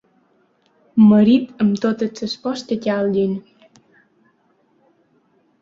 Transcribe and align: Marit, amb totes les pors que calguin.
Marit, 1.09 1.51
amb 1.65 1.77
totes 1.83 2.23
les 2.25 2.35
pors 2.47 2.63
que 2.71 2.79
calguin. 2.89 3.37